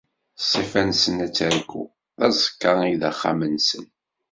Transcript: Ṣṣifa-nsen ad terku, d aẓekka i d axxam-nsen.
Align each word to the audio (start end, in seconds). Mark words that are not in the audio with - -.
Ṣṣifa-nsen 0.43 1.17
ad 1.25 1.31
terku, 1.37 1.83
d 2.19 2.21
aẓekka 2.27 2.71
i 2.91 2.95
d 3.01 3.03
axxam-nsen. 3.11 3.85